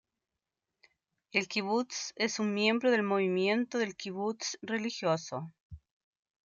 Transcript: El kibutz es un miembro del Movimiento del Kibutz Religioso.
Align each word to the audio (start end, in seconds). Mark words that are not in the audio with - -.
El 1.31 1.47
kibutz 1.47 2.13
es 2.15 2.39
un 2.39 2.55
miembro 2.55 2.89
del 2.89 3.03
Movimiento 3.03 3.77
del 3.77 3.95
Kibutz 3.95 4.57
Religioso. 4.63 5.53